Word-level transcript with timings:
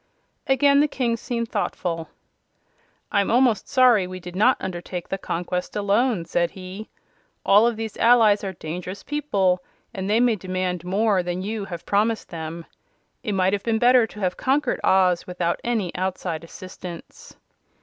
Again, 0.47 0.79
the 0.79 0.87
King 0.87 1.15
seemed 1.15 1.49
thoughtful. 1.49 2.09
"I'm 3.11 3.29
almost 3.29 3.67
sorry 3.69 4.07
we 4.07 4.19
did 4.19 4.35
not 4.35 4.57
undertake 4.59 5.07
the 5.07 5.19
conquest 5.19 5.75
alone," 5.75 6.25
said 6.25 6.49
he. 6.49 6.89
"All 7.45 7.67
of 7.67 7.75
these 7.75 7.97
allies 7.97 8.43
are 8.43 8.53
dangerous 8.53 9.03
people, 9.03 9.63
and 9.93 10.09
they 10.09 10.19
may 10.19 10.37
demand 10.37 10.83
more 10.83 11.21
than 11.21 11.43
you 11.43 11.65
have 11.65 11.85
promised 11.85 12.29
them. 12.29 12.65
It 13.21 13.33
might 13.33 13.53
have 13.53 13.61
been 13.61 13.77
better 13.77 14.07
to 14.07 14.19
have 14.21 14.37
conquered 14.37 14.79
Oz 14.83 15.27
without 15.27 15.61
any 15.63 15.93
outside 15.95 16.43
assistance." 16.43 17.35